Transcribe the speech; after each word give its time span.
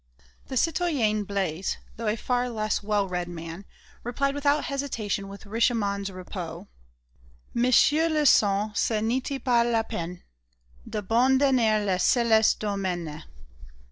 "The 0.47 0.57
citoyen 0.57 1.25
Blaise, 1.25 1.77
though 1.95 2.07
a 2.07 2.15
far 2.17 2.49
less 2.49 2.81
well 2.81 3.07
read 3.07 3.27
man, 3.27 3.65
replied 4.03 4.33
without 4.33 4.63
hesitation 4.63 5.27
with 5.27 5.45
Richemond's 5.45 6.09
ripost: 6.09 6.65
"Monsieur 7.53 8.09
le 8.09 8.25
Saint, 8.25 8.75
ce 8.75 8.99
n'était 8.99 9.43
pas 9.43 9.61
la 9.63 9.83
peine 9.83 10.23
D'abandonner 10.89 11.85
le 11.85 11.99
céleste 11.99 12.57
domaine...." 12.57 13.25